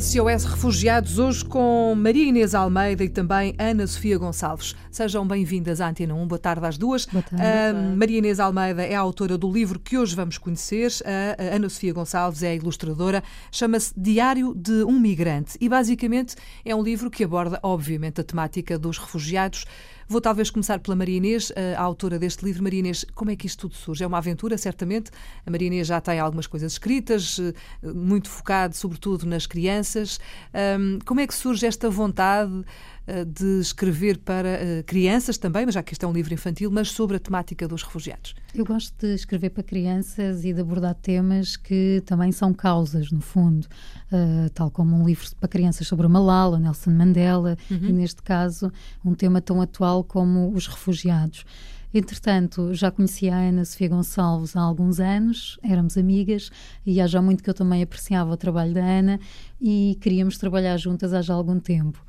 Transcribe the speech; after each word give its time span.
SOS 0.00 0.44
Refugiados, 0.44 1.18
hoje 1.18 1.44
com 1.44 1.94
Maria 1.94 2.24
Inês 2.24 2.54
Almeida 2.54 3.04
e 3.04 3.10
também 3.10 3.54
Ana 3.58 3.86
Sofia 3.86 4.16
Gonçalves. 4.16 4.74
Sejam 4.90 5.26
bem-vindas 5.26 5.82
à 5.82 5.90
Antena 5.90 6.14
1. 6.14 6.26
Boa 6.26 6.38
tarde 6.38 6.64
às 6.64 6.78
duas. 6.78 7.04
Boa 7.04 7.22
tarde. 7.22 7.44
Uh, 7.44 7.96
Maria 7.96 8.16
Inês 8.16 8.40
Almeida 8.40 8.82
é 8.82 8.94
a 8.94 9.00
autora 9.00 9.36
do 9.36 9.52
livro 9.52 9.78
que 9.78 9.98
hoje 9.98 10.16
vamos 10.16 10.38
conhecer. 10.38 10.90
A 11.38 11.56
Ana 11.56 11.68
Sofia 11.68 11.92
Gonçalves 11.92 12.42
é 12.42 12.52
a 12.52 12.54
ilustradora. 12.54 13.22
Chama-se 13.50 13.92
Diário 13.94 14.54
de 14.54 14.82
um 14.84 14.98
Migrante 14.98 15.58
e, 15.60 15.68
basicamente, 15.68 16.36
é 16.64 16.74
um 16.74 16.82
livro 16.82 17.10
que 17.10 17.22
aborda, 17.22 17.60
obviamente, 17.62 18.18
a 18.18 18.24
temática 18.24 18.78
dos 18.78 18.96
refugiados. 18.96 19.66
Vou 20.08 20.20
talvez 20.20 20.50
começar 20.50 20.78
pela 20.78 20.96
Maria 20.96 21.16
Inês, 21.16 21.52
a 21.76 21.82
autora 21.82 22.18
deste 22.18 22.44
livro. 22.44 22.62
Maria 22.62 22.80
Inês, 22.80 23.04
como 23.14 23.30
é 23.30 23.36
que 23.36 23.46
isto 23.46 23.68
tudo 23.68 23.74
surge? 23.74 24.04
É 24.04 24.06
uma 24.06 24.18
aventura, 24.18 24.58
certamente. 24.58 25.10
A 25.46 25.50
Maria 25.50 25.68
Inês 25.68 25.86
já 25.86 26.00
tem 26.00 26.18
algumas 26.18 26.46
coisas 26.46 26.72
escritas, 26.72 27.38
eh, 27.38 27.52
muito 27.92 28.28
focado, 28.28 28.76
sobretudo, 28.76 29.26
nas 29.26 29.46
crianças. 29.46 30.18
Como 31.04 31.20
é 31.20 31.26
que 31.26 31.34
surge 31.34 31.66
esta 31.66 31.88
vontade 31.88 32.64
de 33.26 33.60
escrever 33.60 34.18
para 34.18 34.48
eh, 34.48 34.82
crianças 34.84 35.36
também, 35.36 35.66
mas 35.66 35.74
já 35.74 35.82
que 35.82 35.92
este 35.92 36.04
é 36.04 36.08
um 36.08 36.12
livro 36.12 36.32
infantil, 36.32 36.70
mas 36.70 36.90
sobre 36.90 37.16
a 37.16 37.20
temática 37.20 37.66
dos 37.66 37.82
refugiados? 37.82 38.34
Eu 38.54 38.64
gosto 38.64 38.94
de 38.98 39.14
escrever 39.14 39.50
para 39.50 39.62
crianças 39.62 40.44
e 40.44 40.52
de 40.52 40.60
abordar 40.60 40.94
temas 40.94 41.56
que 41.56 42.02
também 42.06 42.30
são 42.30 42.54
causas, 42.54 43.10
no 43.10 43.20
fundo, 43.20 43.66
uh, 44.12 44.50
tal 44.54 44.70
como 44.70 44.94
um 44.96 45.04
livro 45.04 45.26
para 45.40 45.48
crianças 45.48 45.86
sobre 45.88 46.06
Malala, 46.06 46.58
Nelson 46.58 46.90
Mandela, 46.90 47.56
uhum. 47.70 47.88
e 47.88 47.92
neste 47.92 48.22
caso 48.22 48.72
um 49.04 49.14
tema 49.14 49.40
tão 49.40 49.60
atual 49.60 50.04
como 50.04 50.52
os 50.54 50.66
refugiados. 50.66 51.44
Entretanto, 51.94 52.72
já 52.72 52.90
conhecia 52.90 53.34
a 53.34 53.38
Ana 53.38 53.64
Sofia 53.66 53.88
Gonçalves 53.88 54.56
há 54.56 54.62
alguns 54.62 54.98
anos, 54.98 55.58
éramos 55.62 55.98
amigas 55.98 56.50
e 56.86 57.00
há 57.00 57.06
já 57.06 57.20
muito 57.20 57.42
que 57.42 57.50
eu 57.50 57.54
também 57.54 57.82
apreciava 57.82 58.32
o 58.32 58.36
trabalho 58.36 58.72
da 58.72 58.82
Ana 58.82 59.20
e 59.60 59.98
queríamos 60.00 60.38
trabalhar 60.38 60.76
juntas 60.78 61.12
há 61.12 61.20
já 61.20 61.34
algum 61.34 61.60
tempo. 61.60 62.02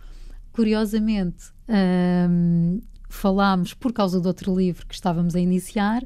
Curiosamente, 0.54 1.52
um, 1.68 2.80
falámos 3.10 3.74
por 3.74 3.92
causa 3.92 4.22
do 4.22 4.28
outro 4.28 4.56
livro 4.56 4.86
que 4.86 4.94
estávamos 4.94 5.36
a 5.36 5.40
iniciar. 5.40 6.04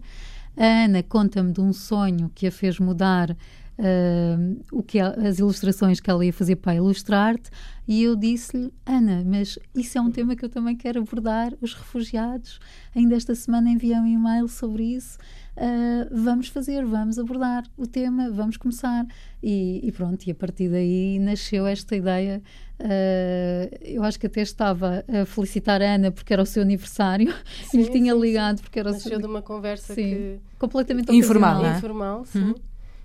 A 0.55 0.85
Ana 0.85 1.03
conta-me 1.03 1.51
de 1.51 1.61
um 1.61 1.73
sonho 1.73 2.31
que 2.33 2.47
a 2.47 2.51
fez 2.51 2.79
mudar 2.79 3.35
uh, 3.79 4.65
o 4.71 4.83
que 4.83 4.99
as 4.99 5.39
ilustrações 5.39 5.99
que 5.99 6.09
ela 6.09 6.25
ia 6.25 6.33
fazer 6.33 6.57
para 6.57 6.75
ilustrar-te 6.75 7.49
e 7.87 8.03
eu 8.03 8.15
disse-lhe, 8.15 8.71
Ana, 8.85 9.23
mas 9.25 9.57
isso 9.73 9.97
é 9.97 10.01
um 10.01 10.11
tema 10.11 10.35
que 10.35 10.43
eu 10.43 10.49
também 10.49 10.75
quero 10.75 10.99
abordar, 10.99 11.53
os 11.61 11.73
refugiados. 11.73 12.59
Ainda 12.93 13.15
esta 13.15 13.33
semana 13.33 13.69
enviei 13.69 13.97
um 13.97 14.05
e-mail 14.05 14.47
sobre 14.49 14.83
isso 14.83 15.17
uh, 15.57 16.07
vamos 16.11 16.47
fazer, 16.47 16.85
vamos 16.85 17.17
abordar 17.17 17.63
o 17.75 17.85
tema, 17.87 18.29
vamos 18.31 18.57
começar. 18.57 19.05
E, 19.41 19.81
e 19.83 19.91
pronto, 19.91 20.25
e 20.25 20.31
a 20.31 20.35
partir 20.35 20.69
daí 20.69 21.19
nasceu 21.19 21.65
esta 21.67 21.95
ideia. 21.95 22.41
Uh, 22.79 23.75
eu 23.81 24.03
acho 24.03 24.19
que 24.19 24.27
até 24.27 24.41
estava 24.41 25.03
a 25.07 25.25
felicitar 25.25 25.81
a 25.81 25.95
Ana 25.95 26.11
porque 26.11 26.31
era 26.31 26.43
o 26.43 26.45
seu 26.45 26.61
aniversário 26.61 27.33
sim, 27.65 27.79
e 27.79 27.83
lhe 27.83 27.89
tinha 27.89 28.13
ligado 28.13 28.61
porque 28.61 28.79
era 28.79 28.91
nasceu 28.91 29.07
o 29.07 29.13
seu. 29.13 29.19
de 29.19 29.25
uma 29.25 29.41
conversa 29.41 29.95
sim, 29.95 30.03
que... 30.03 30.39
completamente 30.59 31.11
informal. 31.11 31.65
É? 31.65 31.77
Informal, 31.77 32.25
sim. 32.25 32.43
Uhum. 32.43 32.55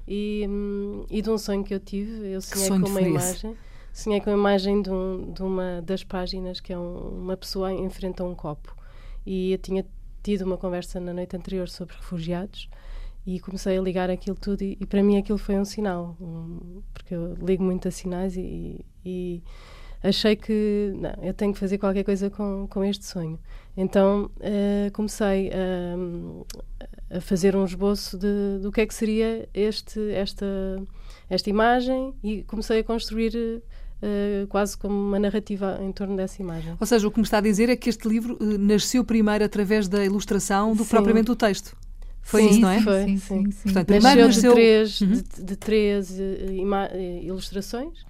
E, 0.06 0.48
e 1.10 1.22
de 1.22 1.30
um 1.30 1.38
sonho 1.38 1.62
que 1.64 1.74
eu 1.74 1.80
tive, 1.80 2.28
eu 2.28 2.40
sonhei 2.40 2.68
com 2.68 2.88
uma 2.88 3.00
imagem. 3.00 3.56
Sonhei 3.92 4.20
com 4.20 4.30
a 4.30 4.32
imagem 4.32 4.80
de, 4.80 4.90
um, 4.90 5.32
de, 5.32 5.42
uma 5.42 5.82
das 5.82 6.02
páginas 6.02 6.60
que 6.60 6.72
é 6.72 6.78
um, 6.78 7.20
uma 7.20 7.36
pessoa 7.36 7.72
em 7.72 7.90
frente 7.90 8.22
a 8.22 8.24
um 8.24 8.34
copo. 8.34 8.74
E 9.24 9.52
eu 9.52 9.58
tinha 9.58 9.86
tido 10.22 10.42
uma 10.42 10.56
conversa 10.56 10.98
na 10.98 11.12
noite 11.12 11.36
anterior 11.36 11.68
sobre 11.68 11.94
refugiados 11.96 12.68
e 13.26 13.38
comecei 13.40 13.76
a 13.76 13.80
ligar 13.80 14.10
aquilo 14.10 14.36
tudo 14.36 14.62
e, 14.62 14.76
e 14.80 14.86
para 14.86 15.02
mim 15.02 15.16
aquilo 15.16 15.38
foi 15.38 15.56
um 15.56 15.64
sinal 15.64 16.16
um, 16.20 16.82
porque 16.92 17.14
eu 17.14 17.34
ligo 17.34 17.62
muito 17.62 17.86
a 17.86 17.90
sinais 17.90 18.36
e, 18.36 18.84
e, 19.04 19.42
achei 20.02 20.36
que 20.36 20.92
não, 20.96 21.12
eu 21.22 21.34
tenho 21.34 21.52
que 21.52 21.58
fazer 21.58 21.78
qualquer 21.78 22.04
coisa 22.04 22.28
com, 22.30 22.66
com 22.68 22.84
este 22.84 23.04
sonho 23.04 23.38
então 23.76 24.30
uh, 24.36 24.90
comecei 24.92 25.50
a, 25.50 27.16
a, 27.16 27.20
fazer 27.20 27.56
um 27.56 27.64
esboço 27.64 28.18
de, 28.18 28.58
do 28.60 28.70
que 28.72 28.80
é 28.80 28.86
que 28.86 28.94
seria 28.94 29.48
este 29.54 30.12
esta 30.12 30.46
esta 31.30 31.48
imagem 31.48 32.14
e 32.22 32.42
comecei 32.42 32.80
a 32.80 32.84
construir 32.84 33.62
Uh, 34.04 34.48
quase 34.48 34.76
como 34.76 34.92
uma 34.92 35.16
narrativa 35.16 35.78
em 35.80 35.92
torno 35.92 36.16
dessa 36.16 36.42
imagem. 36.42 36.74
Ou 36.80 36.84
seja, 36.84 37.06
o 37.06 37.10
que 37.12 37.20
me 37.20 37.22
está 37.22 37.38
a 37.38 37.40
dizer 37.40 37.68
é 37.68 37.76
que 37.76 37.88
este 37.88 38.08
livro 38.08 38.36
uh, 38.40 38.58
nasceu 38.58 39.04
primeiro 39.04 39.44
através 39.44 39.86
da 39.86 40.04
ilustração 40.04 40.74
do 40.74 40.82
que 40.82 40.90
propriamente 40.90 41.26
do 41.26 41.36
texto. 41.36 41.76
Foi 42.20 42.42
sim, 42.42 42.50
isso, 42.50 42.60
não 42.60 42.70
é? 42.70 42.80
Foi, 42.80 43.04
sim. 43.04 43.16
sim, 43.18 43.50
sim. 43.52 43.62
Portanto, 43.62 43.86
primeiro 43.86 44.26
nasceu, 44.26 44.26
nasceu... 44.26 44.50
de 44.50 44.56
três, 44.56 45.00
uhum. 45.00 45.08
de, 45.08 45.44
de, 45.44 45.56
três 45.56 46.10
uh, 46.10 47.22
ilustrações. 47.22 48.04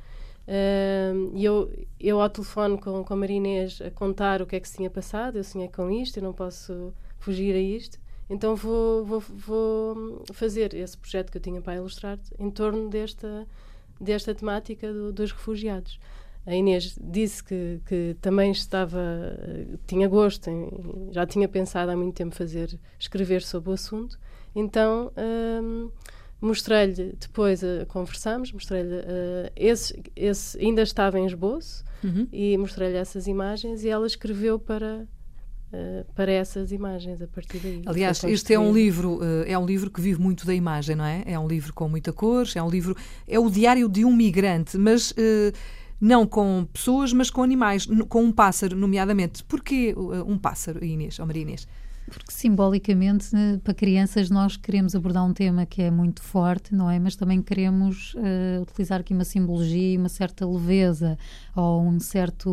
E 0.47 1.45
eu, 1.45 1.73
eu 2.01 2.21
ao 2.21 2.29
telefone 2.29 2.79
com, 2.79 3.05
com 3.05 3.15
a 3.15 3.17
Marinês 3.17 3.81
a 3.81 3.91
contar 3.91 4.43
o 4.43 4.47
que 4.47 4.57
é 4.57 4.61
que 4.61 4.69
se 4.69 4.77
tinha 4.77 4.91
passado, 4.91 5.37
eu 5.37 5.45
sonhei 5.45 5.69
com 5.69 5.91
isto, 5.91 6.19
eu 6.19 6.23
não 6.23 6.33
posso 6.33 6.93
fugir 7.19 7.55
a 7.55 7.61
isto. 7.61 7.99
Então 8.29 8.57
vou, 8.57 9.05
vou, 9.05 9.21
vou 9.21 10.25
fazer 10.33 10.75
esse 10.75 10.97
projeto 10.97 11.31
que 11.31 11.39
eu 11.39 11.43
tinha 11.43 11.61
para 11.61 11.77
ilustrar 11.77 12.19
em 12.39 12.51
torno 12.51 12.89
desta 12.89 13.47
desta 14.03 14.35
temática 14.35 14.93
do, 14.93 15.13
dos 15.13 15.33
refugiados. 15.33 15.99
A 16.45 16.55
Inês 16.55 16.99
disse 17.01 17.43
que, 17.43 17.81
que 17.87 18.17
também 18.21 18.51
estava, 18.51 18.99
tinha 19.87 20.09
gosto, 20.09 20.51
em, 20.51 20.69
já 21.13 21.25
tinha 21.25 21.49
pensado 21.49 21.93
há 21.93 21.97
muito 21.97 22.17
tempo 22.17 22.35
fazer, 22.35 22.79
escrever 22.99 23.43
sobre 23.43 23.71
o 23.71 23.73
assunto. 23.73 24.19
Então 24.55 25.13
hum, 25.63 25.91
mostrei-lhe, 26.43 27.15
depois 27.19 27.63
uh, 27.63 27.87
conversámos, 27.87 28.53
mostrei-lhe, 28.53 28.97
uh, 28.97 29.53
esse, 29.55 30.03
esse 30.17 30.59
ainda 30.59 30.83
estava 30.83 31.19
em 31.19 31.25
esboço 31.25 31.85
uhum. 32.03 32.27
e 32.33 32.59
mostrei-lhe 32.59 32.97
essas 32.97 33.29
imagens 33.29 33.85
e 33.85 33.89
ela 33.89 34.07
escreveu 34.07 34.59
para 34.59 35.07
Uh, 35.73 36.05
para 36.13 36.31
essas 36.31 36.71
imagens 36.71 37.23
a 37.23 37.27
partir 37.27 37.59
daí. 37.59 37.81
Aliás, 37.87 38.23
este 38.25 38.53
é 38.53 38.59
um 38.59 38.75
livro 38.75 39.21
é 39.47 39.59
um 39.59 39.65
livro 39.65 39.91
que 39.91 40.03
vive 40.03 40.21
muito 40.21 40.45
da 40.45 40.53
imagem, 40.53 40.95
não 40.95 41.05
é? 41.07 41.23
É 41.25 41.39
um 41.39 41.49
livro 41.49 41.73
com 41.73 41.89
muita 41.89 42.13
cor, 42.13 42.47
é 42.55 42.63
um 42.63 42.69
livro 42.69 42.95
é 43.27 43.39
o 43.39 43.49
diário 43.49 43.89
de 43.89 44.05
um 44.05 44.15
migrante, 44.15 44.77
mas 44.77 45.15
não 45.99 46.27
com 46.27 46.69
pessoas, 46.71 47.15
mas 47.15 47.31
com 47.31 47.43
animais, 47.43 47.89
com 48.07 48.23
um 48.23 48.31
pássaro, 48.31 48.77
nomeadamente. 48.77 49.43
Porquê 49.45 49.95
um 50.27 50.37
pássaro, 50.37 50.85
Inês, 50.85 51.19
ou 51.19 51.25
Maria 51.25 51.41
Inês? 51.41 51.67
Porque 52.07 52.33
simbolicamente, 52.33 53.35
né, 53.35 53.61
para 53.63 53.73
crianças, 53.73 54.29
nós 54.29 54.57
queremos 54.57 54.95
abordar 54.95 55.25
um 55.25 55.33
tema 55.33 55.65
que 55.65 55.83
é 55.83 55.91
muito 55.91 56.23
forte, 56.23 56.75
não 56.75 56.91
é? 56.91 56.99
Mas 56.99 57.17
também 57.17 57.41
queremos 57.41 58.15
uh, 58.15 58.63
utilizar 58.63 59.01
aqui 59.01 59.15
uma 59.15 59.25
simbologia 59.25 59.95
e 59.95 59.97
uma 59.97 60.09
certa 60.09 60.47
leveza 60.47 61.17
ou 61.55 61.83
um 61.83 61.99
certo 62.01 62.51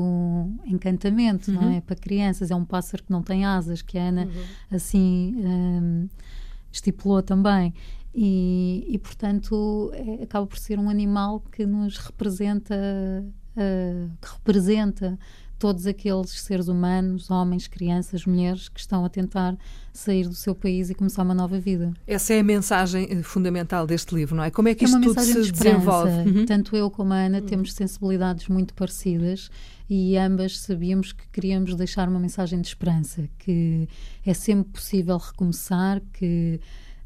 encantamento, 0.66 1.52
uhum. 1.52 1.62
não 1.62 1.70
é? 1.72 1.82
Para 1.82 1.96
crianças, 1.96 2.52
é 2.52 2.56
um 2.56 2.64
pássaro 2.64 3.04
que 3.04 3.12
não 3.12 3.24
tem 3.24 3.44
asas, 3.44 3.82
que 3.82 3.98
a 3.98 4.04
Ana 4.04 4.26
uhum. 4.26 4.76
assim 4.76 5.36
um, 5.38 6.06
eh, 6.06 6.24
estipulou 6.72 7.22
também. 7.22 7.74
E, 8.14 8.86
e 8.88 8.98
portanto, 8.98 9.92
é, 9.94 10.24
acaba 10.24 10.46
por 10.48 10.58
ser 10.58 10.80
um 10.80 10.90
animal 10.90 11.42
que 11.52 11.66
nos 11.66 11.98
representa, 11.98 12.76
uh, 12.76 14.10
que 14.22 14.34
representa 14.34 15.18
todos 15.59 15.86
aqueles 15.86 16.31
seres 16.31 16.70
humanos, 16.70 17.30
homens, 17.30 17.68
crianças, 17.68 18.25
mulheres, 18.25 18.70
que 18.70 18.80
estão 18.80 19.03
a 19.03 19.09
tentar 19.09 19.58
sair 19.94 20.25
do 20.25 20.34
seu 20.34 20.56
país 20.56 20.90
e 20.90 20.96
começar 20.96 21.22
uma 21.22 21.34
nova 21.34 21.59
vida. 21.59 21.94
Essa 22.08 22.34
é 22.34 22.40
a 22.40 22.44
mensagem 22.44 23.08
eh, 23.09 23.22
fundamental 23.22 23.86
deste 23.86 24.16
livro, 24.16 24.36
não 24.36 24.44
é? 24.44 24.50
Como 24.50 24.69
é 24.69 24.74
que 24.74 24.86
é 24.86 24.88
isto 24.88 25.02
tudo 25.02 25.19
se 25.19 25.42
de 25.42 25.52
desenvolve? 25.52 26.12
Uhum. 26.12 26.46
Tanto 26.46 26.75
eu 26.78 26.90
como 26.90 27.14
a 27.14 27.18
Ana 27.18 27.40
uhum. 27.40 27.46
temos 27.46 27.74
sensibilidades 27.74 28.48
muito 28.48 28.74
parecidas 28.74 29.51
e 29.89 30.18
ambas 30.18 30.60
sabíamos 30.60 31.12
que 31.12 31.28
queríamos 31.31 31.75
deixar 31.75 32.07
uma 32.07 32.19
mensagem 32.19 32.62
de 32.62 32.68
esperança, 32.68 33.28
que 33.38 33.89
é 34.25 34.33
sempre 34.33 34.72
possível 34.72 35.18
recomeçar, 35.18 36.01
que 36.13 36.62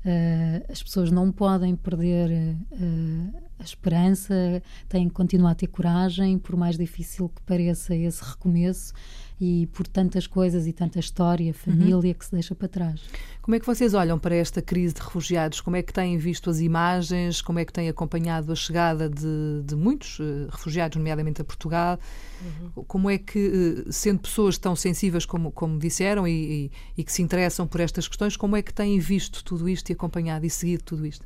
uh, 0.05 0.71
as 0.71 0.83
pessoas 0.83 1.09
não 1.09 1.31
podem 1.31 1.75
perder 1.75 2.29
uh, 2.71 3.43
a 3.63 3.65
esperança, 3.65 4.61
têm 4.87 5.07
que 5.07 5.13
continuar 5.13 5.51
a 5.51 5.55
ter 5.55 5.67
coragem, 5.67 6.37
por 6.37 6.55
mais 6.55 6.77
difícil 6.77 7.29
que 7.29 7.41
pareça 7.41 7.95
esse 7.95 8.23
recomeço 8.23 8.93
e 9.39 9.67
por 9.67 9.87
tantas 9.87 10.27
coisas 10.27 10.67
e 10.67 10.73
tanta 10.73 10.99
história, 10.99 11.47
uhum. 11.47 11.53
família 11.53 12.11
uhum. 12.11 12.13
que 12.13 12.25
se 12.25 12.31
deixa 12.31 12.53
para 12.53 12.67
trás. 12.67 13.01
Como 13.41 13.55
é 13.55 13.59
que 13.59 13.65
vocês 13.65 13.93
olham 13.93 14.17
para 14.17 14.35
esta 14.35 14.61
crise 14.61 14.93
de 14.93 15.01
refugiados? 15.01 15.59
Como 15.59 15.75
é 15.75 15.81
que 15.81 15.91
têm 15.91 16.17
visto 16.17 16.49
as 16.49 16.59
imagens? 16.59 17.41
Como 17.41 17.59
é 17.59 17.65
que 17.65 17.73
têm 17.73 17.89
acompanhado 17.89 18.51
a 18.51 18.55
chegada 18.55 19.09
de, 19.09 19.63
de 19.65 19.75
muitos 19.75 20.19
uh, 20.19 20.47
refugiados, 20.49 20.97
nomeadamente 20.97 21.41
a 21.41 21.43
Portugal? 21.43 21.99
Uhum. 22.41 22.83
Como 22.85 23.09
é 23.09 23.17
que, 23.17 23.83
uh, 23.85 23.91
sendo 23.91 24.19
pessoas 24.19 24.57
tão 24.57 24.75
sensíveis 24.75 25.25
como, 25.25 25.51
como 25.51 25.77
disseram 25.77 26.27
e, 26.27 26.31
e, 26.31 26.71
e 26.99 27.03
que 27.03 27.11
se 27.11 27.21
interessam 27.21 27.67
por 27.67 27.81
estas 27.81 28.07
questões, 28.07 28.37
como 28.37 28.55
é 28.55 28.61
que 28.61 28.73
têm 28.73 28.97
visto 28.99 29.43
tudo 29.43 29.67
isto 29.67 29.89
e 29.89 29.93
acompanhado 29.93 30.45
e 30.45 30.49
seguido 30.49 30.83
tudo 30.83 31.05
isto? 31.05 31.25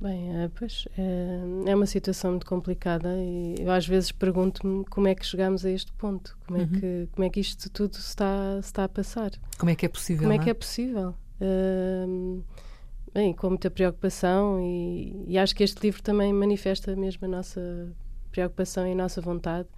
Bem, 0.00 0.44
é, 0.44 0.50
pois 0.54 0.86
é, 0.96 1.70
é, 1.70 1.74
uma 1.74 1.86
situação 1.86 2.30
muito 2.30 2.46
complicada 2.46 3.08
e 3.16 3.56
eu 3.58 3.70
às 3.70 3.84
vezes 3.84 4.12
pergunto-me 4.12 4.84
como 4.84 5.08
é 5.08 5.14
que 5.14 5.26
chegamos 5.26 5.64
a 5.64 5.70
este 5.70 5.92
ponto, 5.92 6.38
como, 6.46 6.56
é 6.56 6.62
uhum. 6.62 6.68
é, 6.72 6.80
que, 6.80 7.08
como 7.10 7.24
é 7.24 7.30
que 7.30 7.40
isto 7.40 7.68
tudo 7.68 7.96
se 7.96 8.08
está, 8.08 8.62
se 8.62 8.68
está 8.68 8.84
a 8.84 8.88
passar. 8.88 9.32
Como 9.58 9.70
é 9.70 9.74
que 9.74 9.86
é 9.86 9.88
possível? 9.88 10.22
Como 10.22 10.32
é, 10.32 10.36
é 10.36 10.38
que 10.38 10.50
é 10.50 10.54
possível? 10.54 11.16
Uh, 11.40 12.44
bem, 13.12 13.32
com 13.32 13.48
muita 13.48 13.68
preocupação 13.70 14.60
e, 14.60 15.24
e, 15.26 15.36
acho 15.36 15.54
que 15.54 15.64
este 15.64 15.82
livro 15.82 16.00
também 16.00 16.32
manifesta 16.32 16.94
mesmo 16.94 17.24
a 17.24 17.28
nossa 17.28 17.92
preocupação 18.30 18.86
e 18.86 18.92
a 18.92 18.96
nossa 18.96 19.20
vontade. 19.20 19.68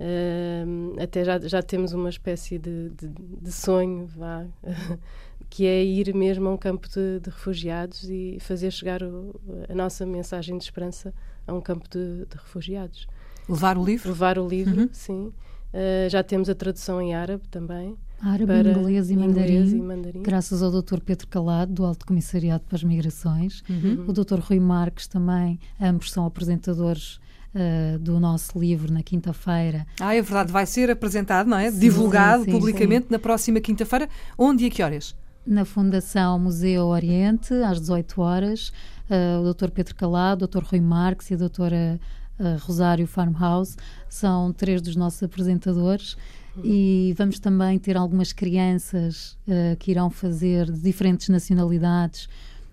Uh, 0.00 1.00
até 1.00 1.24
já, 1.24 1.38
já 1.38 1.62
temos 1.62 1.92
uma 1.92 2.08
espécie 2.08 2.58
de, 2.58 2.90
de, 2.90 3.08
de 3.08 3.52
sonho, 3.52 4.06
vá, 4.06 4.44
que 5.50 5.66
é 5.66 5.82
ir 5.84 6.14
mesmo 6.14 6.48
a 6.48 6.52
um 6.52 6.56
campo 6.56 6.88
de, 6.88 7.20
de 7.20 7.30
refugiados 7.30 8.04
e 8.04 8.38
fazer 8.40 8.70
chegar 8.70 9.02
o, 9.02 9.40
a 9.68 9.74
nossa 9.74 10.04
mensagem 10.04 10.56
de 10.58 10.64
esperança 10.64 11.12
a 11.46 11.52
um 11.52 11.60
campo 11.60 11.88
de, 11.88 12.26
de 12.26 12.36
refugiados. 12.36 13.06
Levar 13.48 13.78
o 13.78 13.84
livro? 13.84 14.08
Levar 14.10 14.38
o 14.38 14.46
livro, 14.46 14.82
uhum. 14.82 14.88
sim. 14.92 15.32
Uh, 15.72 16.08
já 16.08 16.22
temos 16.22 16.48
a 16.48 16.54
tradução 16.54 17.00
em 17.00 17.14
árabe 17.14 17.46
também. 17.48 17.96
Árabe, 18.20 18.52
inglês, 18.52 19.10
e, 19.10 19.14
inglês 19.14 19.28
mandarim, 19.28 19.68
e 19.68 19.80
mandarim, 19.80 20.22
graças 20.22 20.60
ao 20.60 20.70
Dr. 20.70 20.98
Pedro 21.00 21.28
Calado, 21.28 21.72
do 21.72 21.84
Alto 21.84 22.04
Comissariado 22.04 22.64
para 22.64 22.74
as 22.74 22.82
Migrações. 22.82 23.62
Uhum. 23.68 24.06
O 24.08 24.12
Dr. 24.12 24.40
Rui 24.40 24.58
Marques 24.58 25.06
também, 25.06 25.58
ambos 25.80 26.12
são 26.12 26.26
apresentadores 26.26 27.20
Uh, 27.48 27.98
do 27.98 28.20
nosso 28.20 28.58
livro 28.58 28.92
na 28.92 29.02
quinta-feira. 29.02 29.86
Ah, 29.98 30.14
é 30.14 30.20
verdade, 30.20 30.52
vai 30.52 30.66
ser 30.66 30.90
apresentado, 30.90 31.48
não 31.48 31.56
é? 31.56 31.70
Sim, 31.70 31.78
Divulgado 31.78 32.44
sim, 32.44 32.50
sim, 32.50 32.56
publicamente 32.56 33.06
na 33.10 33.18
próxima 33.18 33.58
quinta-feira. 33.58 34.06
Onde 34.36 34.64
e 34.64 34.66
a 34.66 34.70
que 34.70 34.82
horas? 34.82 35.16
Na 35.46 35.64
Fundação 35.64 36.38
Museu 36.38 36.86
Oriente, 36.86 37.54
às 37.54 37.80
18 37.80 38.20
horas. 38.20 38.72
Uh, 39.08 39.40
o 39.42 39.54
Dr. 39.54 39.70
Pedro 39.70 39.94
Calado, 39.94 40.44
o 40.44 40.48
Dr. 40.48 40.62
Rui 40.64 40.80
Marques 40.80 41.30
e 41.30 41.34
a 41.34 41.36
Dra. 41.36 41.98
Uh, 42.38 42.56
Rosário 42.60 43.04
Farmhouse 43.06 43.76
são 44.08 44.52
três 44.52 44.80
dos 44.80 44.94
nossos 44.94 45.22
apresentadores. 45.22 46.16
E 46.62 47.14
vamos 47.16 47.38
também 47.38 47.78
ter 47.78 47.96
algumas 47.96 48.32
crianças 48.32 49.36
uh, 49.46 49.76
que 49.78 49.90
irão 49.90 50.10
fazer 50.10 50.70
de 50.70 50.80
diferentes 50.80 51.28
nacionalidades 51.28 52.28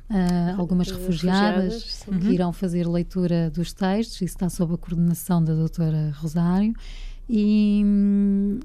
Uh, 0.07 0.59
algumas 0.59 0.91
refugiadas, 0.91 1.73
refugiadas 1.73 2.23
que 2.27 2.27
irão 2.31 2.53
fazer 2.53 2.87
leitura 2.87 3.49
dos 3.49 3.73
textos, 3.73 4.17
isso 4.17 4.35
está 4.35 4.47
sob 4.49 4.75
a 4.75 4.77
coordenação 4.77 5.43
da 5.43 5.55
doutora 5.55 6.13
Rosário. 6.17 6.75
E, 7.27 7.83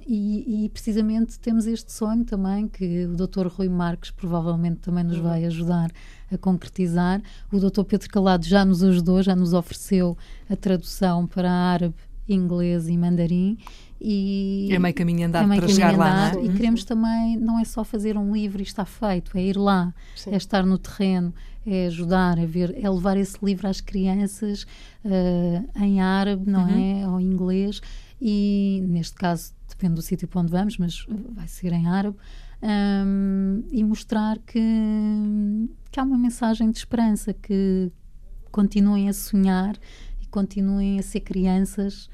e, 0.06 0.64
e, 0.64 0.68
precisamente 0.68 1.38
temos 1.38 1.66
este 1.66 1.90
sonho 1.90 2.24
também 2.24 2.68
que 2.68 3.06
o 3.06 3.16
Dr. 3.16 3.46
Rui 3.46 3.70
Marques 3.70 4.10
provavelmente 4.10 4.80
também 4.80 5.02
nos 5.02 5.16
vai 5.16 5.46
ajudar 5.46 5.90
a 6.30 6.36
concretizar. 6.36 7.22
O 7.50 7.58
Dr. 7.58 7.84
Pedro 7.84 8.08
Calado 8.10 8.44
já 8.44 8.62
nos 8.64 8.82
ajudou, 8.82 9.22
já 9.22 9.34
nos 9.34 9.54
ofereceu 9.54 10.16
a 10.48 10.56
tradução 10.56 11.26
para 11.26 11.50
árabe, 11.50 11.94
inglês 12.28 12.86
e 12.88 12.96
mandarim 12.98 13.56
e 14.00 14.68
é 14.72 14.78
meio 14.78 14.94
caminho 14.94 15.26
andado 15.26 15.44
é 15.44 15.46
meio 15.46 15.60
para 15.60 15.70
chegar 15.70 15.96
lá, 15.96 16.32
não 16.32 16.40
é? 16.40 16.44
E 16.46 16.52
queremos 16.54 16.84
também, 16.84 17.36
não 17.36 17.58
é 17.58 17.64
só 17.64 17.84
fazer 17.84 18.16
um 18.16 18.32
livro 18.32 18.60
e 18.60 18.62
está 18.62 18.86
feito, 18.86 19.36
é 19.36 19.42
ir 19.42 19.58
lá, 19.58 19.92
Sim. 20.16 20.32
é 20.32 20.36
estar 20.36 20.64
no 20.64 20.78
terreno, 20.78 21.34
é 21.66 21.86
ajudar, 21.86 22.38
é 22.38 22.46
ver, 22.46 22.74
é 22.82 22.88
levar 22.88 23.18
esse 23.18 23.36
livro 23.44 23.68
às 23.68 23.82
crianças 23.82 24.62
uh, 25.04 25.82
em 25.82 26.00
árabe, 26.00 26.50
não 26.50 26.64
uhum. 26.64 27.02
é? 27.02 27.08
Ou 27.08 27.20
em 27.20 27.26
inglês, 27.26 27.82
e 28.20 28.84
neste 28.86 29.14
caso 29.14 29.52
depende 29.68 29.94
do 29.94 30.02
sítio 30.02 30.28
para 30.28 30.40
onde 30.40 30.50
vamos, 30.50 30.76
mas 30.78 31.06
vai 31.34 31.48
ser 31.48 31.72
em 31.72 31.86
árabe, 31.86 32.16
um, 32.62 33.64
e 33.70 33.82
mostrar 33.82 34.38
que, 34.38 34.60
que 35.90 35.98
há 35.98 36.02
uma 36.02 36.18
mensagem 36.18 36.70
de 36.70 36.78
esperança, 36.78 37.32
que 37.32 37.90
continuem 38.50 39.08
a 39.08 39.12
sonhar 39.12 39.76
e 40.20 40.26
continuem 40.26 40.98
a 40.98 41.02
ser 41.02 41.20
crianças 41.20 42.10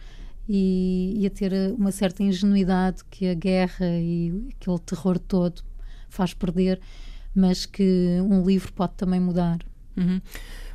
e, 0.49 1.15
e 1.17 1.27
a 1.27 1.31
ter 1.31 1.53
uma 1.77 1.91
certa 1.91 2.23
ingenuidade 2.23 3.05
que 3.11 3.27
a 3.27 3.35
guerra 3.35 3.87
e 3.87 4.49
aquele 4.55 4.79
terror 4.79 5.19
todo 5.19 5.63
faz 6.09 6.33
perder, 6.33 6.81
mas 7.35 7.67
que 7.67 8.19
um 8.23 8.45
livro 8.45 8.73
pode 8.73 8.95
também 8.95 9.19
mudar. 9.19 9.59
Uhum. 9.97 10.21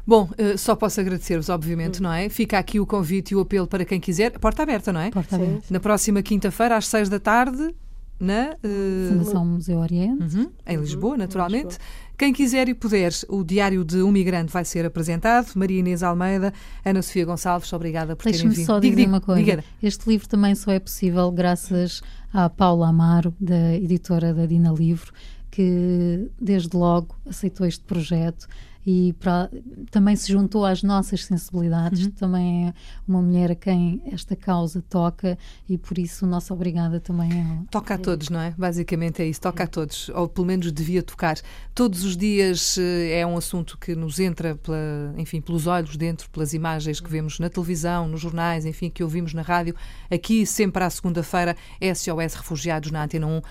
Bom, 0.05 0.29
uh, 0.31 0.57
só 0.57 0.75
posso 0.75 0.99
agradecer-vos, 0.99 1.49
obviamente, 1.49 1.97
uhum. 1.97 2.03
não 2.03 2.13
é? 2.13 2.27
Fica 2.29 2.57
aqui 2.57 2.79
o 2.79 2.85
convite 2.85 3.33
e 3.33 3.35
o 3.35 3.41
apelo 3.41 3.67
para 3.67 3.85
quem 3.85 3.99
quiser. 3.99 4.31
Porta 4.39 4.63
aberta, 4.63 4.91
não 4.91 4.99
é? 4.99 5.11
Porta 5.11 5.35
aberta. 5.35 5.63
Na 5.69 5.79
próxima 5.79 6.21
quinta-feira, 6.21 6.75
às 6.75 6.87
seis 6.87 7.07
da 7.07 7.19
tarde, 7.19 7.73
na 8.19 8.55
uh, 8.63 9.09
Fundação 9.09 9.45
Museu 9.45 9.79
Oriente, 9.79 10.37
uhum, 10.37 10.51
em 10.65 10.77
Lisboa, 10.77 11.17
naturalmente. 11.17 11.65
Lisboa. 11.65 12.11
Quem 12.17 12.31
quiser 12.31 12.69
e 12.69 12.75
puder, 12.75 13.11
o 13.29 13.43
Diário 13.43 13.83
de 13.83 14.03
um 14.03 14.11
Migrante 14.11 14.53
vai 14.53 14.63
ser 14.63 14.85
apresentado. 14.85 15.53
Maria 15.55 15.79
Inês 15.79 16.03
Almeida, 16.03 16.53
Ana 16.85 17.01
Sofia 17.01 17.25
Gonçalves, 17.25 17.73
obrigada 17.73 18.15
por 18.15 18.31
terem 18.31 18.49
vindo. 18.49 18.63
só 18.63 18.79
dizer 18.79 18.95
diga, 18.95 19.09
uma 19.09 19.21
coisa. 19.21 19.43
Diga. 19.43 19.63
Este 19.81 20.07
livro 20.07 20.29
também 20.29 20.53
só 20.53 20.71
é 20.71 20.79
possível 20.79 21.31
graças 21.31 22.03
à 22.31 22.47
Paula 22.47 22.89
Amaro, 22.89 23.33
da 23.39 23.75
editora 23.75 24.35
da 24.35 24.45
Dina 24.45 24.71
Livro, 24.71 25.11
que 25.49 26.29
desde 26.39 26.77
logo 26.77 27.15
aceitou 27.25 27.65
este 27.65 27.83
projeto 27.83 28.47
e 28.85 29.13
pra, 29.13 29.49
também 29.89 30.15
se 30.15 30.31
juntou 30.31 30.65
às 30.65 30.81
nossas 30.81 31.25
sensibilidades. 31.25 32.05
Uhum. 32.05 32.11
Também 32.11 32.67
é 32.69 32.73
uma 33.07 33.21
mulher 33.21 33.51
a 33.51 33.55
quem 33.55 34.01
esta 34.11 34.35
causa 34.35 34.83
toca 34.89 35.37
e 35.69 35.77
por 35.77 35.97
isso 35.97 36.25
nossa 36.25 36.53
obrigada 36.53 36.99
também 36.99 37.31
é 37.31 37.41
ela. 37.41 37.65
Toca 37.69 37.95
a 37.95 37.97
todos, 37.97 38.29
não 38.29 38.39
é? 38.39 38.53
Basicamente 38.57 39.21
é 39.21 39.25
isso, 39.25 39.41
toca 39.41 39.63
a 39.63 39.67
todos, 39.67 40.09
ou 40.09 40.27
pelo 40.27 40.47
menos 40.47 40.71
devia 40.71 41.03
tocar. 41.03 41.37
Todos 41.73 42.03
os 42.03 42.17
dias 42.17 42.77
eh, 42.77 43.19
é 43.19 43.27
um 43.27 43.37
assunto 43.37 43.77
que 43.77 43.95
nos 43.95 44.19
entra, 44.19 44.55
pela, 44.55 44.77
enfim, 45.17 45.41
pelos 45.41 45.67
olhos 45.67 45.95
dentro, 45.95 46.29
pelas 46.29 46.53
imagens 46.53 46.99
que 46.99 47.09
vemos 47.09 47.39
na 47.39 47.49
televisão, 47.49 48.07
nos 48.07 48.21
jornais, 48.21 48.65
enfim, 48.65 48.89
que 48.89 49.03
ouvimos 49.03 49.33
na 49.33 49.41
rádio. 49.41 49.75
Aqui, 50.09 50.45
sempre 50.45 50.83
à 50.83 50.89
segunda-feira, 50.89 51.55
SOS 51.81 52.35
Refugiados 52.35 52.91
na 52.91 53.03
Antena 53.03 53.27
1. 53.27 53.41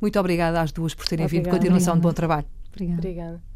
Muito 0.00 0.18
obrigada 0.18 0.60
às 0.60 0.72
duas 0.72 0.94
por 0.94 1.06
terem 1.06 1.24
obrigada. 1.24 1.48
vindo. 1.48 1.58
Continuação 1.58 1.94
obrigada. 1.94 2.00
de 2.00 2.02
bom 2.02 2.12
trabalho. 2.12 2.46
Obrigada. 2.72 2.98
obrigada. 2.98 3.51